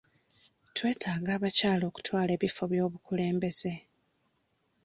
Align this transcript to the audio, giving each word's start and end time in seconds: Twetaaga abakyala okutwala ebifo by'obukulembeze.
Twetaaga 0.75 1.29
abakyala 1.37 1.83
okutwala 1.89 2.31
ebifo 2.37 2.63
by'obukulembeze. 2.71 3.73